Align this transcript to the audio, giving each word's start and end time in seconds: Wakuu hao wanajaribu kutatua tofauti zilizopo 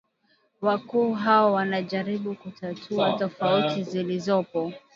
Wakuu 0.61 1.13
hao 1.13 1.53
wanajaribu 1.53 2.35
kutatua 2.35 3.13
tofauti 3.17 3.83
zilizopo 3.83 4.73